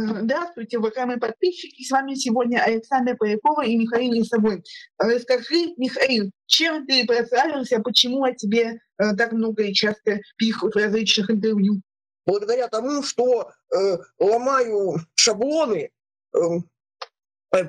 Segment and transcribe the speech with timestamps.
[0.00, 1.82] Здравствуйте, уважаемые подписчики.
[1.82, 4.62] С вами сегодня Александр Полякова и Михаил Лисовой.
[4.96, 10.78] Расскажи, Михаил, чем ты прославился, почему о тебе э, так много и часто пишут в
[10.78, 11.82] различных интервью?
[12.26, 15.90] Благодаря тому, что э, ломаю шаблоны,
[16.32, 16.38] э,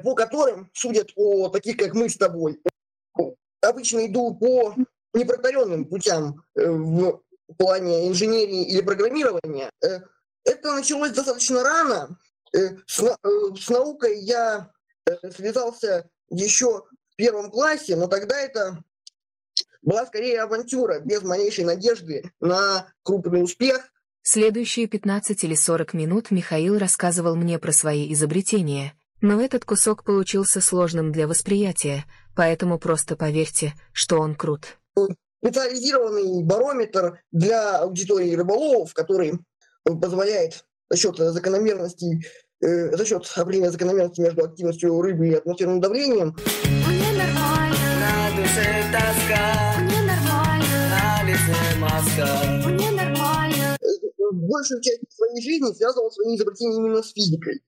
[0.03, 2.61] по которым судят о таких, как мы с тобой.
[3.61, 4.75] Обычно иду по
[5.15, 7.21] непротаренным путям э, в
[7.57, 9.71] плане инженерии или программирования.
[9.83, 10.01] Э,
[10.59, 12.17] это началось достаточно рано.
[12.55, 13.15] Э, с, э,
[13.59, 14.71] с наукой я
[15.05, 18.83] э, связался еще в первом классе, но тогда это
[19.81, 23.91] была скорее авантюра, без малейшей надежды на крупный успех.
[24.21, 30.59] Следующие 15 или 40 минут Михаил рассказывал мне про свои изобретения, но этот кусок получился
[30.59, 34.77] сложным для восприятия, поэтому просто поверьте, что он крут.
[35.41, 39.39] Специализированный барометр для аудитории рыболовов, который
[39.97, 42.25] позволяет за счет закономерностей,
[42.61, 46.35] э, за счет определения закономерности между активностью рыбы и атмосферным давлением.
[46.87, 47.75] Мне нормально.
[47.99, 49.79] На душе тоска.
[49.81, 50.89] Мне нормально.
[50.89, 52.69] На лице маска.
[52.69, 53.77] Мне нормально.
[54.31, 57.61] Большую часть своей жизни связывал свои изобретения именно с физикой.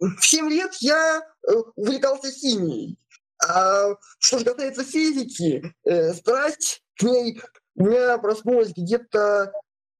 [0.00, 2.98] В 7 лет я э, увлекался химией.
[3.44, 7.40] А что же касается физики, э, страсть к ней
[7.74, 9.52] у меня проснулась где-то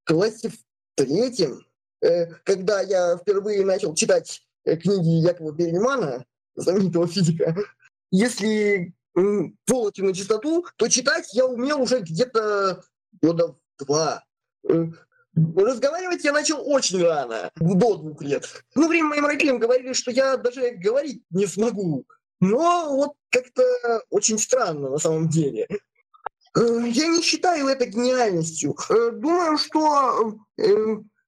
[0.03, 0.55] в классе в
[0.95, 1.61] третьем,
[2.03, 7.57] э, когда я впервые начал читать э, книги Якова Берельмана, знаменитого физика,
[8.11, 8.95] если
[9.67, 12.83] полностью на чистоту, то читать я умел уже где-то
[13.21, 14.25] года два.
[14.69, 14.87] Э,
[15.35, 18.65] разговаривать я начал очень рано, до двух лет.
[18.75, 22.07] Ну, время моим родителям говорили, что я даже говорить не смогу.
[22.41, 23.63] Но вот как-то
[24.11, 25.69] очень странно на самом деле.
[26.55, 28.77] Я не считаю это гениальностью.
[28.89, 30.39] Думаю, что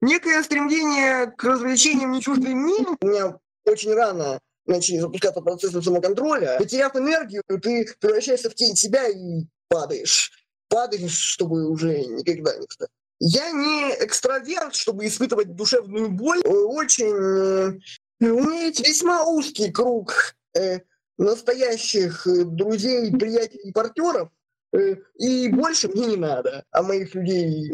[0.01, 2.87] некое стремление к развлечениям не чуждым мне.
[3.01, 6.57] У меня очень рано начали запускаться процессы самоконтроля.
[6.59, 10.33] Потеряв энергию, ты превращаешься в тень себя и падаешь.
[10.69, 12.89] Падаешь, чтобы уже никогда не встать.
[13.21, 16.41] Я не экстраверт, чтобы испытывать душевную боль.
[16.45, 17.07] Очень...
[17.07, 17.79] Э,
[18.21, 20.81] у меня есть весьма узкий круг э,
[21.17, 24.31] настоящих э, друзей, приятелей, партнеров.
[24.75, 26.65] Э, и больше мне не надо.
[26.71, 27.73] А моих людей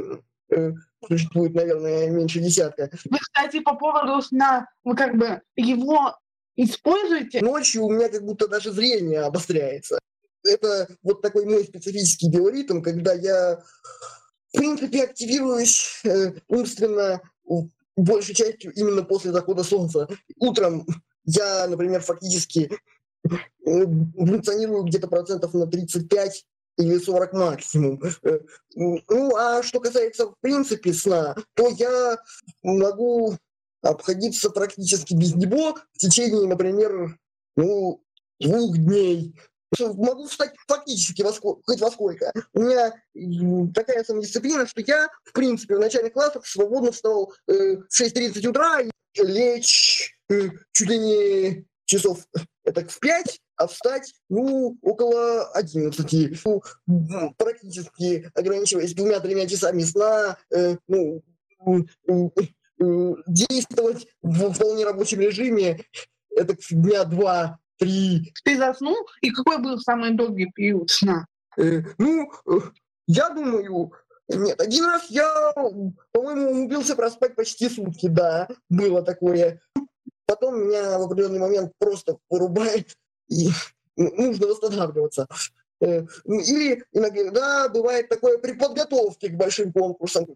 [0.51, 0.73] э,
[1.07, 2.91] существует, наверное, меньше десятка.
[3.09, 6.17] Вы, кстати, по поводу сна, вы как бы его
[6.57, 7.41] используете?
[7.41, 9.99] Ночью у меня как будто даже зрение обостряется.
[10.45, 13.63] Это вот такой мой специфический биоритм, когда я,
[14.53, 17.21] в принципе, активируюсь э, умственно
[17.97, 20.09] большей частью именно после захода солнца.
[20.37, 20.87] Утром
[21.25, 22.71] я, например, фактически
[23.65, 26.47] функционирую где-то процентов на 35
[26.81, 28.03] или 40 максимум.
[28.23, 28.41] Э,
[28.75, 32.19] ну, а что касается, в принципе, сна, то я
[32.63, 33.37] могу
[33.83, 37.19] обходиться практически без него в течение, например,
[37.57, 38.03] ну,
[38.39, 39.35] двух дней.
[39.79, 42.33] Могу встать фактически во сколько, хоть во сколько.
[42.55, 42.93] У меня
[43.73, 48.81] такая самодисциплина, что я, в принципе, в начальных классах свободно встал э, в 6.30 утра
[48.81, 52.27] и лечь э, чуть ли не часов
[52.65, 56.45] это в 5, а встать, ну, около 11.
[56.87, 61.23] Ну, практически ограничиваясь двумя-тремя часами сна, э, ну,
[61.67, 65.85] э, действовать в вполне рабочем режиме,
[66.35, 68.33] это дня два-три.
[68.45, 68.97] Ты заснул?
[69.21, 71.27] И какой был самый долгий период сна?
[71.59, 72.61] Э, ну, э,
[73.09, 73.93] я думаю,
[74.29, 75.53] нет, один раз я,
[76.13, 79.61] по-моему, умудрился проспать почти сутки, да, было такое.
[80.25, 82.95] Потом меня в определенный момент просто вырубает,
[83.31, 83.49] и
[83.97, 85.27] нужно восстанавливаться.
[85.81, 90.27] Э, или иногда бывает такое при подготовке к большим конкурсам,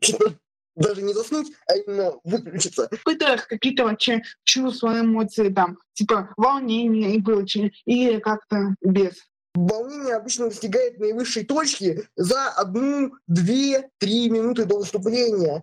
[0.74, 2.88] даже не заснуть, а именно выключиться.
[2.90, 9.14] Испытываешь какие-то вообще чувства, эмоции, там, типа волнение и прочее, или как-то без?
[9.54, 15.62] Волнение обычно достигает наивысшей точки за одну, две, три минуты до выступления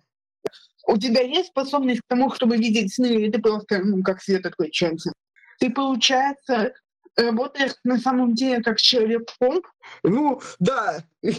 [0.86, 4.44] у тебя есть способность к тому, чтобы видеть сны, или ты просто, ну, как свет
[4.46, 5.12] отключается?
[5.58, 6.72] Ты, получается,
[7.16, 9.66] работаешь на самом деле как человек-комп?
[10.02, 11.04] Ну, да.
[11.22, 11.32] Э,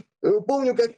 [0.48, 0.92] помню, как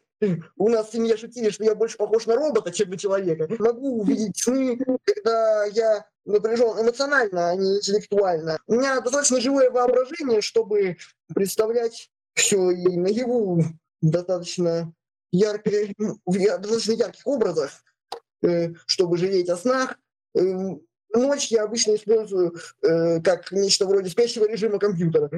[0.58, 3.48] у нас в семье шутили, что я больше похож на робота, чем на человека.
[3.60, 8.58] Могу увидеть сны, когда я напряжен эмоционально, а не интеллектуально.
[8.68, 10.98] У меня достаточно живое воображение, чтобы
[11.34, 13.64] представлять все и наяву
[14.02, 14.92] достаточно
[15.32, 15.70] ярко,
[16.26, 17.84] в достаточно ярких образах.
[18.46, 19.98] Э, чтобы жалеть о снах.
[21.16, 25.30] Ночь я обычно использую э, как нечто вроде спящего режима компьютера.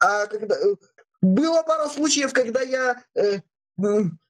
[0.00, 0.56] А когда...
[0.56, 0.74] Э,
[1.20, 3.02] было пара случаев, когда я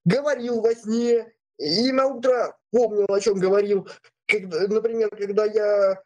[0.06, 3.86] говорил во сне и на утро помнил, о чем говорил.
[4.26, 6.02] Когда, например, когда я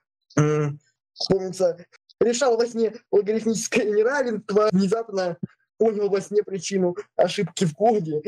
[1.29, 1.87] помнится,
[2.21, 5.37] решал во сне логарифмическое неравенство, внезапно
[5.79, 8.23] понял во сне причину ошибки в коде.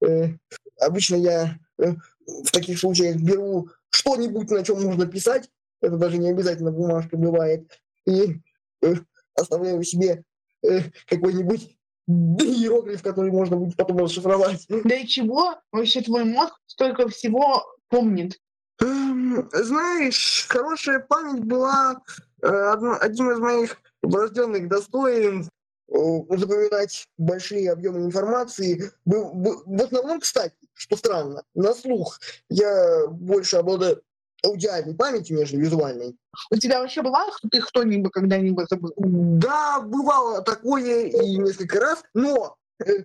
[0.00, 0.28] Э,
[0.80, 1.92] обычно я э,
[2.26, 5.50] в таких случаях беру что-нибудь, на чем можно писать,
[5.84, 8.40] это даже не обязательно бумажка бывает, и
[8.82, 8.94] э,
[9.34, 10.24] оставляю себе
[11.08, 11.76] какой-нибудь
[12.06, 14.66] иероглиф, который можно будет потом расшифровать.
[14.68, 18.40] Да и чего вообще твой мозг столько всего помнит?
[18.80, 22.00] Эм, знаешь, хорошая память была
[22.40, 25.50] одним из моих врожденных достоинств.
[25.94, 28.90] Э, запоминать большие объемы информации.
[29.04, 34.02] В основном, кстати, что странно, на слух я больше обладаю
[34.44, 36.16] аудиальной памятью, нежели визуальной.
[36.50, 38.92] У тебя вообще бывало, что ты кто-нибудь когда-нибудь забыл?
[38.96, 43.04] Да, бывало такое и несколько раз, но э,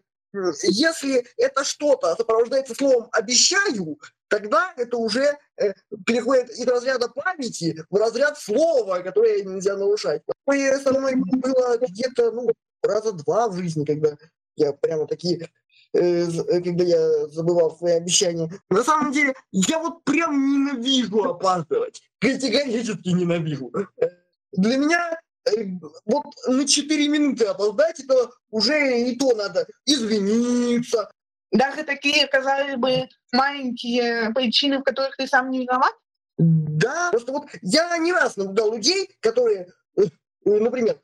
[0.63, 5.73] если это что-то сопровождается словом «обещаю», тогда это уже э,
[6.05, 10.21] переходит из разряда памяти в разряд слова, которое нельзя нарушать.
[10.53, 12.49] И со мной было где-то ну,
[12.83, 14.17] раза два в жизни, когда
[14.55, 15.49] я прямо такие
[15.91, 18.49] когда я забывал свои обещания.
[18.69, 22.01] На самом деле, я вот прям ненавижу опаздывать.
[22.19, 23.71] Категорически ненавижу.
[24.51, 25.65] Для меня э,
[26.05, 31.09] вот на 4 минуты опоздать, это уже и то надо извиниться.
[31.51, 35.93] Даже такие, казалось бы, маленькие причины, в которых ты сам не виноват?
[36.37, 39.67] Да, просто вот я не раз наблюдал людей, которые,
[40.45, 40.97] например,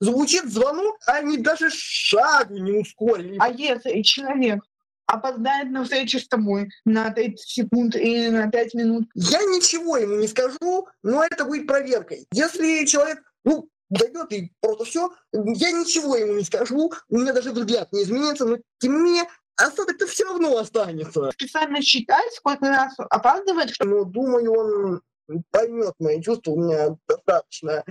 [0.00, 3.36] звучит звонок, а они даже шагу не ускорили.
[3.40, 4.60] А если человек
[5.06, 9.08] опоздает на встречу с тобой на 30 секунд или на 5 минут?
[9.14, 12.26] Я ничего ему не скажу, но это будет проверкой.
[12.32, 17.52] Если человек, ну, дойдет и просто все, я ничего ему не скажу, у меня даже
[17.52, 19.24] взгляд не изменится, но тем не менее
[19.56, 21.30] осадок-то все равно останется.
[21.32, 23.72] Специально считать, сколько раз опаздывает?
[23.80, 27.84] Ну, думаю, он поймет мои чувства, у меня достаточно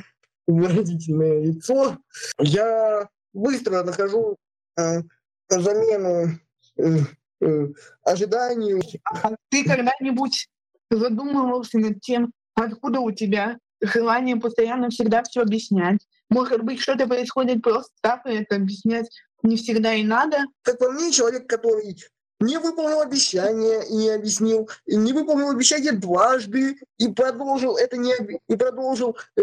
[0.47, 1.97] выразительное лицо,
[2.39, 4.37] я быстро нахожу
[4.77, 5.01] э,
[5.49, 6.39] замену
[6.77, 6.97] э,
[7.41, 7.67] э,
[8.03, 8.81] ожиданию.
[9.05, 10.47] А ты когда-нибудь
[10.89, 15.99] задумывался над тем, откуда у тебя желание постоянно всегда все объяснять?
[16.29, 19.09] Может быть, что-то происходит просто так, и это объяснять
[19.43, 20.45] не всегда и надо?
[20.61, 21.97] Как по мне, человек, который
[22.39, 28.13] не выполнил обещание и не объяснил, и не выполнил обещание дважды и продолжил это не
[28.47, 29.41] и продолжил э,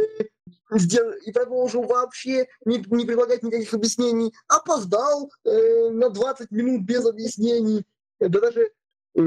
[0.71, 7.85] и продолжил вообще не, не предлагать никаких объяснений, опоздал э, на 20 минут без объяснений,
[8.19, 8.71] да даже
[9.17, 9.21] э,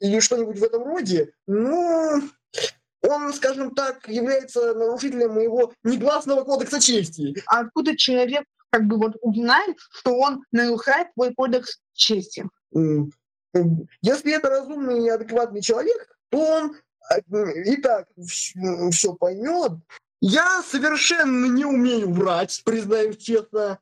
[0.00, 2.22] или что-нибудь в этом роде, ну,
[3.02, 7.34] он, скажем так, является нарушителем моего негласного кодекса чести.
[7.46, 12.44] А откуда человек как бы вот узнает, что он нарушает твой кодекс чести?
[14.02, 16.76] Если это разумный и адекватный человек, то он
[17.10, 19.72] э, и так все поймет,
[20.20, 23.78] я совершенно не умею врать, признаюсь честно.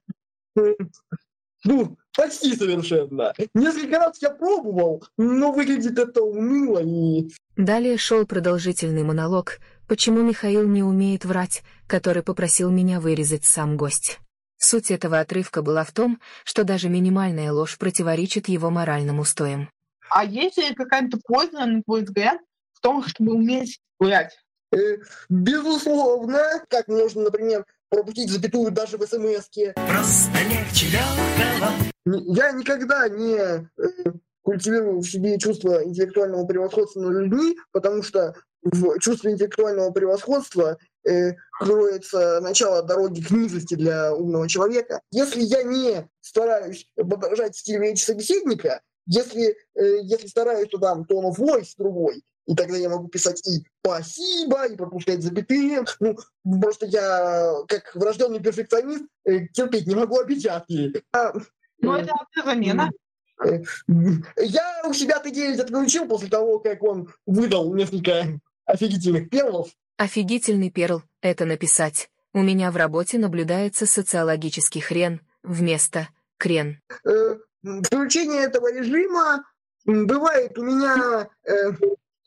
[1.64, 3.32] Ну, почти совершенно.
[3.54, 7.30] Несколько раз я пробовал, но выглядит это уныло и...
[7.56, 14.18] Далее шел продолжительный монолог, почему Михаил не умеет врать, который попросил меня вырезать сам гость.
[14.58, 19.70] Суть этого отрывка была в том, что даже минимальная ложь противоречит его моральным устоям.
[20.10, 22.38] А есть ли какая-то польза, на твой взгляд,
[22.72, 24.38] в том, чтобы уметь врать?
[24.74, 24.98] Э,
[25.28, 29.72] безусловно, как можно, например, пропустить запятую даже в смс -ке.
[29.74, 31.72] Просто легче легкого.
[32.34, 33.68] Я никогда не э,
[34.42, 41.32] культивирую в себе чувство интеллектуального превосходства над людьми, потому что в чувстве интеллектуального превосходства э,
[41.60, 45.00] кроется начало дороги к низости для умного человека.
[45.10, 51.30] Если я не стараюсь подражать стилю речи собеседника, если, э, если стараюсь, то дам tone
[51.30, 55.84] of voice другой, и тогда я могу писать и спасибо, и пропускать запятые.
[56.00, 56.16] Ну,
[56.60, 61.02] просто я, как врожденный перфекционист, э, терпеть не могу опечатки.
[61.12, 61.32] А,
[61.80, 62.12] ну, это
[62.44, 62.90] замена.
[63.44, 63.62] Э,
[64.36, 69.70] я у себя Т9 отключил после того, как он выдал несколько офигительных перлов.
[69.96, 72.10] Офигительный перл— это написать.
[72.32, 76.80] У меня в работе наблюдается социологический хрен вместо крен.
[77.06, 79.44] Э, включение этого режима
[79.84, 81.72] бывает у меня Э,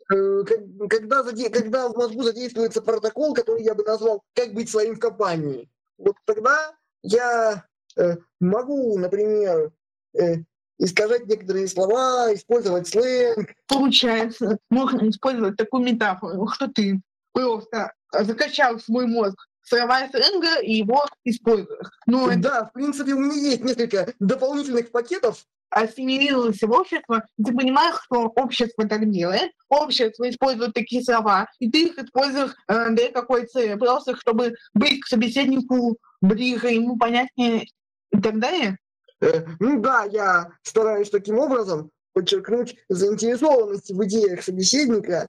[0.08, 5.70] когда, когда в мозгу задействуется протокол, который я бы назвал «как быть своим в компании»,
[5.98, 6.74] вот тогда
[7.04, 7.66] я
[7.98, 9.72] э, могу, например,
[10.18, 10.38] э,
[10.80, 13.50] искажать некоторые слова, использовать сленг.
[13.68, 17.02] Получается, можно использовать такую метафору, что ты
[17.34, 21.88] просто закачал свой мозг слова сленга и его используешь.
[22.06, 27.96] Ну, да, в принципе, у меня есть несколько дополнительных пакетов, ассимилировалось в общество, ты понимаешь,
[28.06, 33.46] что общество так делает, общество использует такие слова, и ты их используешь э, для какой
[33.48, 37.68] цели, просто чтобы быть к собеседнику ближе, ему понятнее
[38.12, 38.78] и так далее.
[39.22, 45.28] Э, ну да, я стараюсь таким образом подчеркнуть заинтересованность в идеях собеседника.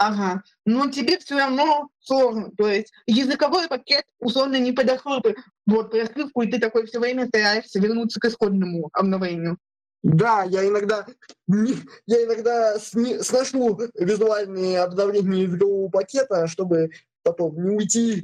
[0.00, 0.44] Ага.
[0.64, 2.50] Но тебе все равно сложно.
[2.56, 5.34] То есть языковой пакет условно не подошел бы
[5.66, 9.58] вот при ошибку, и ты такой все время стараешься вернуться к исходному обновлению.
[10.04, 11.04] Да, я иногда,
[11.48, 16.90] я иногда сношу визуальные обновления языкового пакета, чтобы
[17.24, 18.22] потом не уйти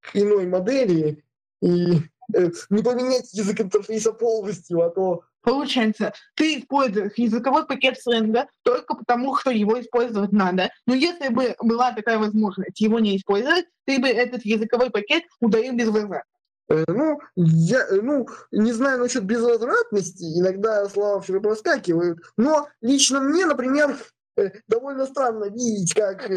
[0.00, 1.22] к иной модели
[1.60, 1.98] и
[2.34, 8.94] э, не поменять язык интерфейса полностью, а то Получается, ты используешь языковой пакет сленга только
[8.94, 10.70] потому, что его использовать надо.
[10.86, 15.74] Но если бы была такая возможность его не использовать, ты бы этот языковой пакет удалил
[15.74, 16.24] без возврата.
[16.68, 23.20] Э, ну, я, э, ну, не знаю насчет безвозвратности, иногда слова все проскакивают, но лично
[23.20, 23.96] мне, например,
[24.36, 26.30] э, довольно странно видеть, как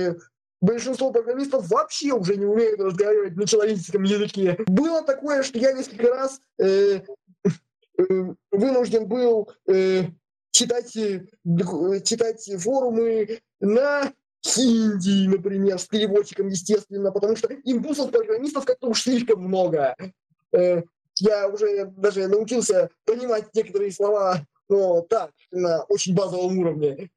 [0.64, 4.58] большинство программистов вообще уже не умеют разговаривать на человеческом языке.
[4.66, 7.02] Было такое, что я несколько раз э,
[8.52, 10.06] вынужден был э,
[10.52, 14.12] читать, читать форумы на
[14.46, 19.96] хинди, например, с переводчиком, естественно, потому что импульсов программистов как-то уж слишком много.
[20.52, 20.84] Э,
[21.20, 27.10] я уже даже научился понимать некоторые слова, но так, на очень базовом уровне.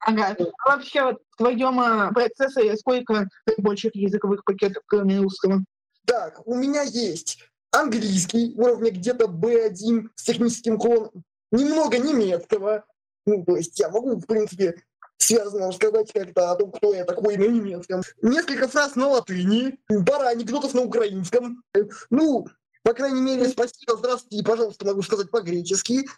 [0.00, 0.36] Ага.
[0.64, 5.64] А вообще вот в твоем э, процессе сколько рабочих языковых пакетов, кроме русского?
[6.06, 7.38] Так, у меня есть
[7.70, 12.84] английский, уровня где-то B1 с техническим уклоном, немного немецкого,
[13.26, 14.82] ну, то есть я могу, в принципе,
[15.18, 18.02] связано рассказать как-то о том, кто я такой на немецком.
[18.22, 21.62] Несколько фраз на латыни, пара анекдотов на украинском.
[22.10, 22.46] Ну,
[22.82, 26.08] по крайней мере, спасибо, здравствуйте пожалуйста, могу сказать по-гречески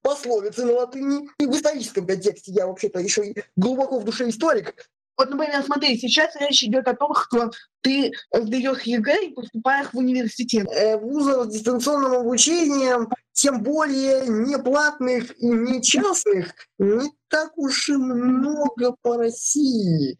[0.00, 1.28] пословицы на латыни.
[1.38, 4.88] И в историческом контексте я вообще-то еще и глубоко в душе историк.
[5.22, 9.98] Вот, например, смотри, сейчас речь идет о том, что ты сдаешь ЕГЭ и поступаешь в
[9.98, 10.66] университет.
[10.72, 17.88] Э, вузов с дистанционным обучением, тем более не платных и не частных, не так уж
[17.90, 20.18] и много по России.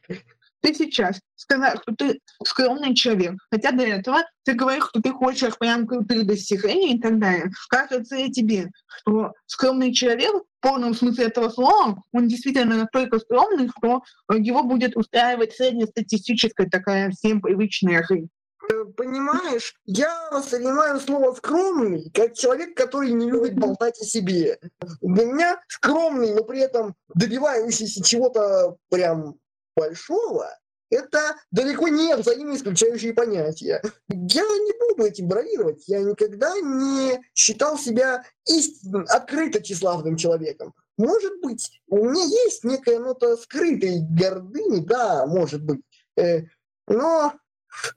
[0.61, 5.57] Ты сейчас сказал, что ты скромный человек, хотя до этого ты говоришь, что ты хочешь
[5.57, 7.51] прям крутых достижений и так далее.
[7.69, 13.69] Кажется ли тебе, что скромный человек в полном смысле этого слова, он действительно настолько скромный,
[13.77, 14.01] что
[14.33, 18.29] его будет устраивать среднестатистическая такая всем привычная жизнь?
[18.69, 24.59] Э, понимаешь, я воспринимаю слово «скромный» как человек, который не любит болтать о себе.
[25.01, 29.35] Для меня скромный, но при этом добивающийся чего-то прям
[29.77, 30.49] большого,
[30.89, 33.81] это далеко не взаимно исключающие понятия.
[34.09, 35.83] Я не буду этим бравировать.
[35.87, 40.73] Я никогда не считал себя истинно, открыто тщеславным человеком.
[40.97, 45.81] Может быть, у меня есть некая нота скрытой гордыни, да, может быть.
[46.17, 46.43] Э,
[46.87, 47.33] но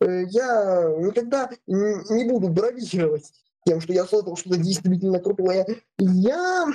[0.01, 3.33] э, я никогда не буду бравировать
[3.65, 5.65] тем, что я создал что-то действительно крутое.
[5.99, 6.67] Я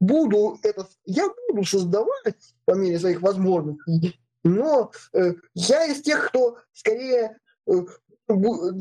[0.00, 4.18] буду это, я буду создавать по мере своих возможностей
[4.48, 7.72] но э, я из тех, кто скорее, э,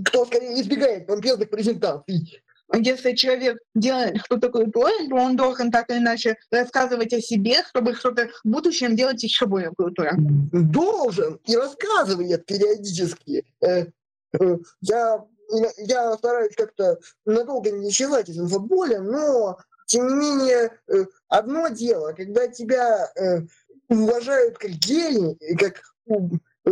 [0.05, 2.41] кто скорее избегает помпезных презентаций.
[2.73, 7.95] Если человек делает что-то крутое, то он должен так или иначе рассказывать о себе, чтобы
[7.95, 10.13] что-то в будущем делать еще более крутое.
[10.17, 13.45] Должен и рассказывает периодически.
[13.61, 13.85] Э,
[14.33, 15.23] э, я,
[15.77, 19.57] я стараюсь как-то надолго не исчезать из инфополя, но
[19.87, 23.43] тем не менее, э, одно дело, когда тебя э,
[23.89, 26.71] уважают как гений, как э,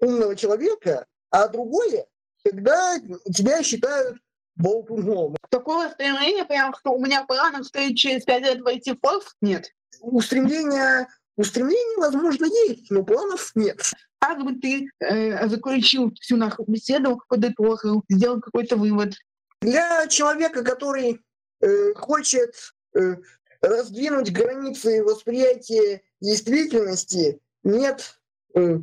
[0.00, 2.06] умного человека, а другое,
[2.44, 2.98] когда
[3.32, 4.18] тебя считают
[4.56, 5.36] болтуном.
[5.48, 9.70] Такого стремления, прям, что у меня планов стоит через пять лет войти в Forbes, нет.
[10.00, 13.80] Устремление, устремление, возможно, есть, но планов нет.
[14.18, 19.14] Как бы ты э, заключил всю нашу беседу, подытожил, сделал какой-то вывод?
[19.62, 21.20] Для человека, который
[21.60, 22.54] э, хочет
[22.94, 23.16] э,
[23.60, 28.20] раздвинуть границы восприятия действительности, нет
[28.54, 28.78] э,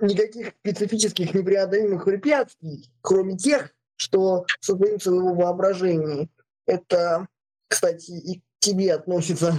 [0.00, 6.28] никаких специфических непреодолимых препятствий, кроме тех, что создаются в его воображении.
[6.66, 7.28] Это,
[7.68, 9.54] кстати, и к тебе относится.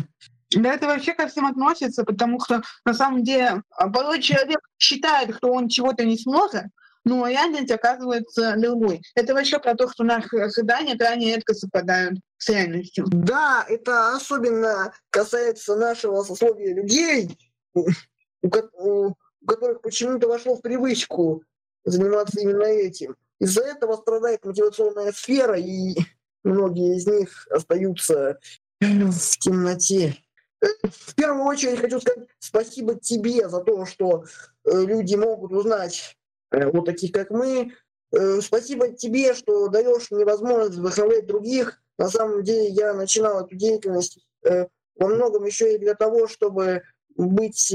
[0.54, 5.36] Да, это вообще ко всем относится, потому что на самом деле а, порой человек считает,
[5.38, 6.66] что он чего-то не сможет,
[7.04, 9.02] но реальность оказывается другой.
[9.16, 13.06] Это вообще про то, что наши ожидания крайне редко совпадают с реальностью.
[13.08, 17.38] Да, это особенно касается нашего сословия людей,
[17.74, 19.16] у
[19.46, 21.44] которых почему-то вошло в привычку
[21.84, 23.16] заниматься именно этим.
[23.40, 25.96] Из-за этого страдает мотивационная сфера, и
[26.44, 28.40] многие из них остаются
[28.80, 30.18] в темноте.
[30.62, 34.26] В первую очередь хочу сказать спасибо тебе за то, что
[34.64, 36.16] э, люди могут узнать
[36.52, 37.74] Э, вот таких, как мы.
[38.12, 41.82] Э, спасибо тебе, что даешь мне возможность вдохновлять других.
[41.98, 46.84] На самом деле я начинал эту деятельность э, во многом еще и для того, чтобы
[47.16, 47.74] быть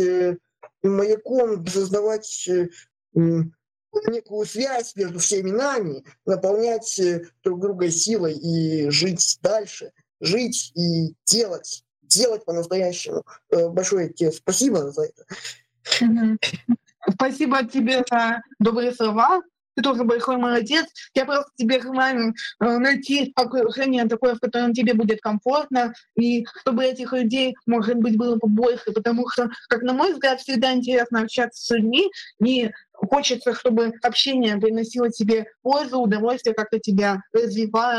[0.82, 2.48] маяком, создавать
[3.14, 7.00] некую связь между всеми нами, наполнять
[7.42, 13.24] друг друга силой и жить дальше, жить и делать, делать по-настоящему.
[13.50, 15.24] Большое тебе спасибо за это.
[17.10, 19.42] Спасибо тебе за добрые слова.
[19.76, 20.86] Ты тоже большой молодец.
[21.14, 26.82] Я просто тебе желаю э, найти окружение такое, в котором тебе будет комфортно, и чтобы
[26.82, 31.62] этих людей, может быть, было побольше, потому что, как на мой взгляд, всегда интересно общаться
[31.62, 32.10] с людьми,
[32.42, 37.94] и хочется, чтобы общение приносило тебе пользу, удовольствие, как-то тебя развивало.